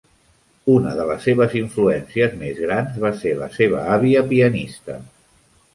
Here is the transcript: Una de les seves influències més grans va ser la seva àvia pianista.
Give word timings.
Una 0.75 0.93
de 0.99 1.03
les 1.09 1.27
seves 1.29 1.53
influències 1.59 2.33
més 2.41 2.65
grans 2.67 2.99
va 3.07 3.15
ser 3.21 3.35
la 3.45 3.53
seva 3.61 3.87
àvia 3.99 4.27
pianista. 4.35 4.99